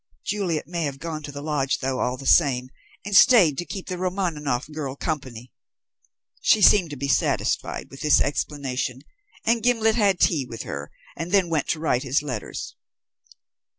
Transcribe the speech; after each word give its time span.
Juliet 0.25 0.67
may 0.67 0.85
have 0.85 0.97
gone 0.97 1.21
to 1.21 1.31
the 1.31 1.43
lodge 1.43 1.77
though, 1.77 1.99
all 1.99 2.17
the 2.17 2.25
same, 2.25 2.71
and 3.05 3.15
stayed 3.15 3.55
to 3.59 3.65
keep 3.65 3.85
the 3.85 3.99
Romaninov 3.99 4.71
girl 4.73 4.95
company." 4.95 5.51
She 6.41 6.59
seemed 6.59 6.89
to 6.89 6.95
be 6.95 7.07
satisfied 7.07 7.91
with 7.91 8.01
this 8.01 8.19
explanation; 8.19 9.01
and 9.45 9.61
Gimblet 9.61 9.93
had 9.93 10.19
tea 10.19 10.43
with 10.43 10.63
her, 10.63 10.89
and 11.15 11.31
then 11.31 11.49
went 11.49 11.67
to 11.67 11.79
write 11.79 12.01
his 12.01 12.23
letters. 12.23 12.75